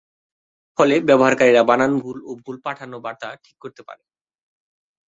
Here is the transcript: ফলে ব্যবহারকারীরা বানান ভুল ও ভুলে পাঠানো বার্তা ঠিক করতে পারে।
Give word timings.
ফলে 0.77 0.95
ব্যবহারকারীরা 1.01 1.61
বানান 1.63 1.91
ভুল 1.99 2.17
ও 2.23 2.31
ভুলে 2.43 2.59
পাঠানো 2.65 2.97
বার্তা 2.99 3.27
ঠিক 3.43 3.55
করতে 3.61 3.81
পারে। 3.83 4.03